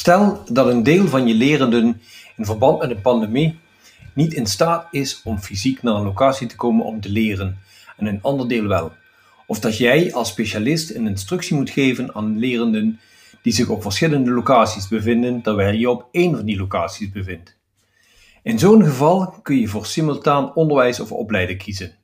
[0.00, 2.00] Stel dat een deel van je lerenden
[2.36, 3.58] in verband met een pandemie
[4.14, 7.58] niet in staat is om fysiek naar een locatie te komen om te leren
[7.96, 8.92] en een ander deel wel.
[9.46, 13.00] Of dat jij als specialist een instructie moet geven aan lerenden
[13.42, 17.56] die zich op verschillende locaties bevinden terwijl je op één van die locaties bevindt.
[18.42, 21.94] In zo'n geval kun je voor simultaan onderwijs of opleiden kiezen.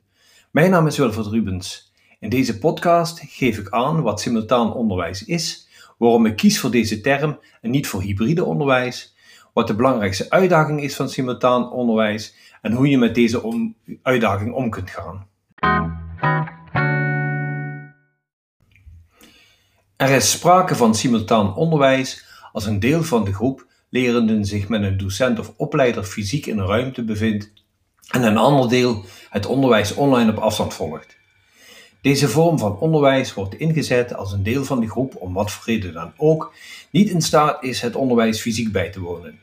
[0.50, 1.92] Mijn naam is Wilfred Rubens.
[2.20, 5.65] In deze podcast geef ik aan wat simultaan onderwijs is,
[5.96, 9.14] waarom ik kies voor deze term en niet voor hybride onderwijs,
[9.52, 14.70] wat de belangrijkste uitdaging is van simultaan onderwijs en hoe je met deze uitdaging om
[14.70, 15.28] kunt gaan.
[19.96, 24.82] Er is sprake van simultaan onderwijs als een deel van de groep lerenden zich met
[24.82, 27.52] een docent of opleider fysiek in een ruimte bevindt
[28.10, 31.16] en een ander deel het onderwijs online op afstand volgt.
[32.00, 35.64] Deze vorm van onderwijs wordt ingezet als een deel van de groep om wat voor
[35.66, 36.54] reden dan ook
[36.90, 39.38] niet in staat is het onderwijs fysiek bij te wonen.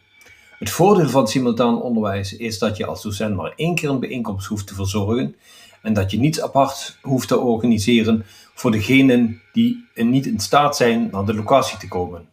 [0.60, 4.48] Het voordeel van simultaan onderwijs is dat je als docent maar één keer een bijeenkomst
[4.48, 5.36] hoeft te verzorgen
[5.82, 11.10] en dat je niets apart hoeft te organiseren voor degenen die niet in staat zijn
[11.12, 12.28] naar de locatie te komen.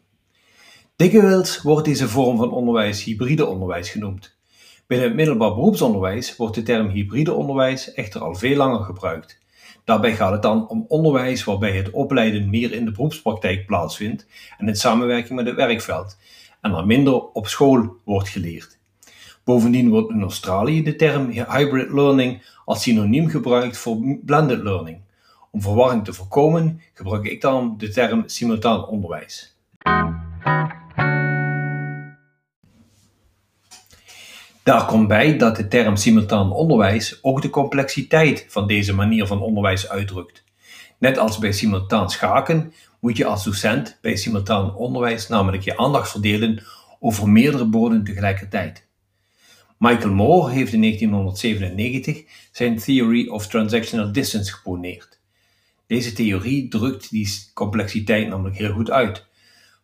[0.97, 4.37] Dikwijls wordt deze vorm van onderwijs hybride onderwijs genoemd.
[4.87, 9.39] Binnen het middelbaar beroepsonderwijs wordt de term hybride onderwijs echter al veel langer gebruikt.
[9.85, 14.27] Daarbij gaat het dan om onderwijs waarbij het opleiden meer in de beroepspraktijk plaatsvindt
[14.59, 16.17] en in samenwerking met het werkveld,
[16.61, 18.79] en er minder op school wordt geleerd.
[19.45, 25.01] Bovendien wordt in Australië de term hybrid learning als synoniem gebruikt voor blended learning.
[25.51, 29.57] Om verwarring te voorkomen gebruik ik dan de term simultaan onderwijs.
[34.63, 39.43] Daar komt bij dat de term simultaan onderwijs ook de complexiteit van deze manier van
[39.43, 40.45] onderwijs uitdrukt.
[40.99, 46.11] Net als bij simultaan schaken moet je als docent bij simultaan onderwijs namelijk je aandacht
[46.11, 46.63] verdelen
[46.99, 48.87] over meerdere borden tegelijkertijd.
[49.79, 55.21] Michael Moore heeft in 1997 zijn Theory of Transactional Distance geponeerd.
[55.87, 59.27] Deze theorie drukt die complexiteit namelijk heel goed uit.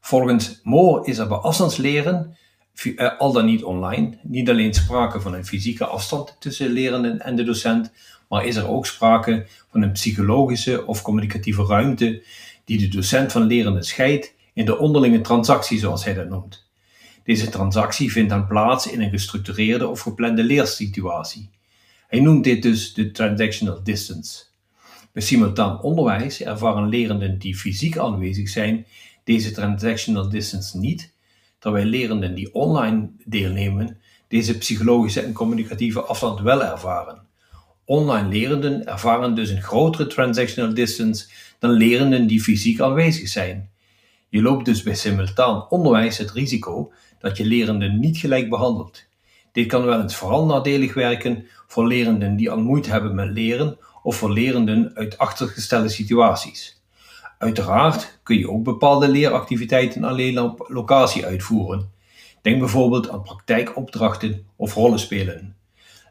[0.01, 2.37] Volgens Moore is er bij afstandsleren,
[3.19, 7.45] al dan niet online, niet alleen sprake van een fysieke afstand tussen lerenden en de
[7.45, 7.93] docent,
[8.29, 12.23] maar is er ook sprake van een psychologische of communicatieve ruimte
[12.65, 16.65] die de docent van lerenden scheidt in de onderlinge transactie, zoals hij dat noemt.
[17.25, 21.51] Deze transactie vindt dan plaats in een gestructureerde of geplande leersituatie.
[22.09, 24.45] Hij noemt dit dus de transactional distance.
[25.13, 28.87] Bij simultaan onderwijs ervaren lerenden die fysiek aanwezig zijn
[29.25, 31.13] deze transactional distance niet,
[31.59, 37.27] terwijl lerenden die online deelnemen deze psychologische en communicatieve afstand wel ervaren.
[37.85, 41.29] Online lerenden ervaren dus een grotere transactional distance
[41.59, 43.71] dan lerenden die fysiek aanwezig zijn.
[44.29, 49.05] Je loopt dus bij simultaan onderwijs het risico dat je lerenden niet gelijk behandelt.
[49.53, 53.79] Dit kan wel eens vooral nadelig werken voor lerenden die al moeite hebben met leren
[54.03, 56.76] of voor lerenden uit achtergestelde situaties.
[57.39, 61.91] Uiteraard kun je ook bepaalde leeractiviteiten alleen op locatie uitvoeren.
[62.43, 65.57] Denk bijvoorbeeld aan praktijkopdrachten of rollenspelen.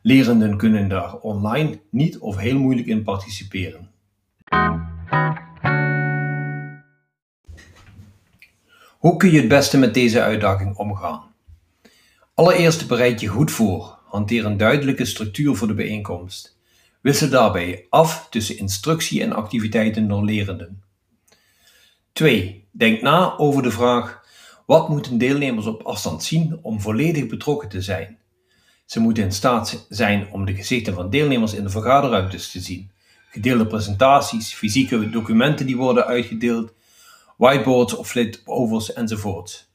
[0.01, 3.89] Lerenden kunnen daar online niet of heel moeilijk in participeren.
[8.97, 11.23] Hoe kun je het beste met deze uitdaging omgaan?
[12.33, 13.97] Allereerst bereid je goed voor.
[14.05, 16.57] Hanteer een duidelijke structuur voor de bijeenkomst.
[17.01, 20.83] Wissel daarbij af tussen instructie en activiteiten door lerenden.
[22.15, 22.67] 2.
[22.71, 24.21] Denk na over de vraag:
[24.65, 28.17] wat moeten deelnemers op afstand zien om volledig betrokken te zijn?
[28.85, 32.91] Ze moeten in staat zijn om de gezichten van deelnemers in de vergaderruimtes te zien,
[33.29, 36.73] gedeelde presentaties, fysieke documenten die worden uitgedeeld,
[37.37, 39.69] whiteboards of flipovers enzovoort.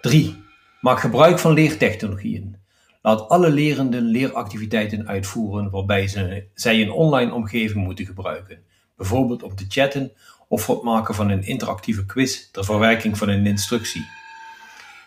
[0.00, 0.42] 3.
[0.80, 2.56] Maak gebruik van leertechnologieën.
[3.02, 8.62] Laat alle lerenden leeractiviteiten uitvoeren waarbij ze, zij een online omgeving moeten gebruiken,
[8.96, 10.12] bijvoorbeeld om te chatten
[10.48, 14.06] of het maken van een interactieve quiz ter verwerking van een instructie.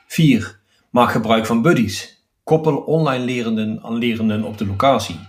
[0.08, 0.60] 4.
[0.90, 2.24] Maak gebruik van buddies.
[2.44, 5.20] Koppel online lerenden aan lerenden op de locatie.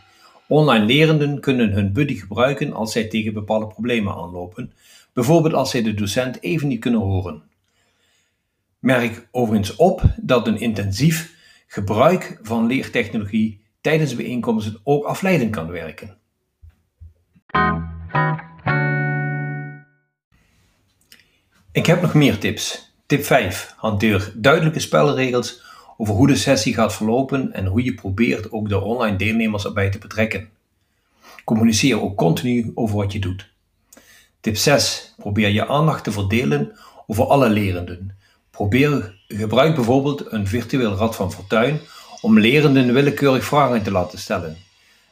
[0.49, 4.73] Online lerenden kunnen hun buddy gebruiken als zij tegen bepaalde problemen aanlopen,
[5.12, 7.43] bijvoorbeeld als zij de docent even niet kunnen horen.
[8.79, 11.35] Merk overigens op dat een intensief
[11.67, 16.19] gebruik van leertechnologie tijdens bijeenkomsten ook afleidend kan werken.
[21.72, 22.93] Ik heb nog meer tips.
[23.06, 23.75] Tip 5.
[23.76, 25.62] Hanteer duidelijke spelregels
[25.96, 29.90] over hoe de sessie gaat verlopen en hoe je probeert ook de online deelnemers erbij
[29.90, 30.49] te betrekken.
[31.44, 33.49] Communiceer ook continu over wat je doet.
[34.40, 35.14] Tip 6.
[35.17, 36.72] Probeer je aandacht te verdelen
[37.06, 38.17] over alle lerenden.
[38.50, 41.81] Probeer, gebruik bijvoorbeeld een virtueel rad van fortuin
[42.20, 44.56] om lerenden willekeurig vragen te laten stellen.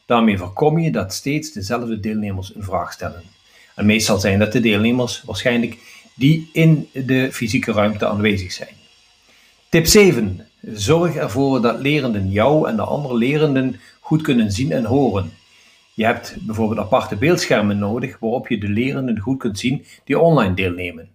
[0.06, 3.22] Daarmee voorkom je dat steeds dezelfde deelnemers een vraag stellen.
[3.74, 8.74] En meestal zijn dat de deelnemers waarschijnlijk die in de fysieke ruimte aanwezig zijn.
[9.68, 10.46] Tip 7.
[10.60, 15.30] Zorg ervoor dat lerenden jou en de andere lerenden goed kunnen zien en horen.
[15.94, 20.54] Je hebt bijvoorbeeld aparte beeldschermen nodig waarop je de lerenden goed kunt zien die online
[20.54, 21.08] deelnemen.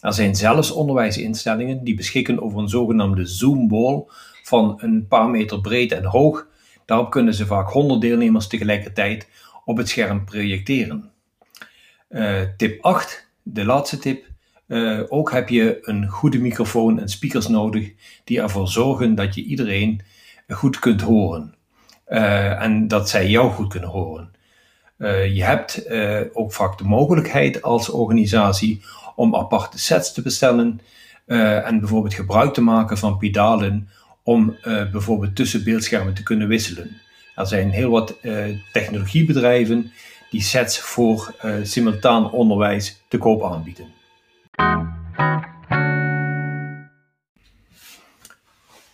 [0.00, 4.04] Er zijn zelfs onderwijsinstellingen die beschikken over een zogenaamde Zoom-wall
[4.42, 6.46] van een paar meter breed en hoog.
[6.84, 9.28] Daarop kunnen ze vaak 100 deelnemers tegelijkertijd
[9.64, 11.10] op het scherm projecteren.
[12.10, 14.31] Uh, tip 8, de laatste tip.
[14.72, 17.92] Uh, ook heb je een goede microfoon en speakers nodig
[18.24, 20.00] die ervoor zorgen dat je iedereen
[20.48, 21.54] goed kunt horen.
[22.08, 24.30] Uh, en dat zij jou goed kunnen horen.
[25.32, 25.90] je hebt
[26.32, 28.82] ook vaak de mogelijkheid als organisatie
[29.16, 30.80] om aparte sets te bestellen
[31.26, 33.88] en bijvoorbeeld gebruik te maken van pedalen
[34.22, 34.56] om
[34.92, 37.00] bijvoorbeeld tussen beeldschermen te kunnen wisselen.
[37.34, 38.18] Er zijn heel wat
[38.72, 39.92] technologiebedrijven
[40.30, 44.00] die sets voor simultaan onderwijs te koop aanbieden.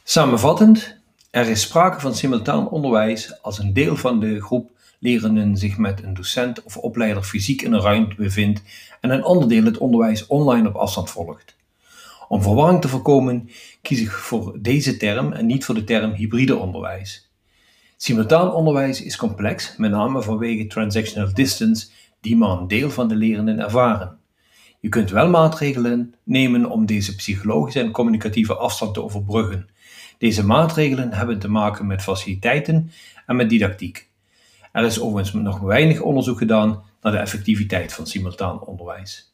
[0.03, 0.97] Samenvattend,
[1.31, 6.03] er is sprake van simultaan onderwijs als een deel van de groep lerenden zich met
[6.03, 8.62] een docent of opleider fysiek in een ruimte bevindt
[9.00, 11.56] en een ander deel het onderwijs online op afstand volgt.
[12.29, 13.50] Om verwarring te voorkomen
[13.82, 17.31] kies ik voor deze term en niet voor de term hybride onderwijs.
[17.97, 21.88] Simultaan onderwijs is complex, met name vanwege transactional distance,
[22.21, 24.19] die maar een deel van de lerenden ervaren.
[24.81, 29.69] Je kunt wel maatregelen nemen om deze psychologische en communicatieve afstand te overbruggen.
[30.19, 32.91] Deze maatregelen hebben te maken met faciliteiten
[33.27, 34.09] en met didactiek.
[34.73, 39.33] Er is overigens nog weinig onderzoek gedaan naar de effectiviteit van simultaan onderwijs.